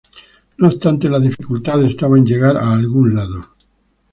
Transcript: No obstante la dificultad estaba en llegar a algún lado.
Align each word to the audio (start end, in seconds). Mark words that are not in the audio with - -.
No 0.57 0.65
obstante 0.67 1.07
la 1.09 1.19
dificultad 1.19 1.83
estaba 1.83 2.17
en 2.17 2.25
llegar 2.25 2.57
a 2.57 2.73
algún 2.73 3.13
lado. 3.13 3.53